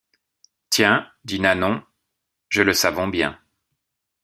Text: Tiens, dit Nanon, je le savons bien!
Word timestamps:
Tiens, 0.71 1.05
dit 1.25 1.39
Nanon, 1.39 1.83
je 2.49 2.63
le 2.63 2.73
savons 2.73 3.07
bien! 3.07 3.39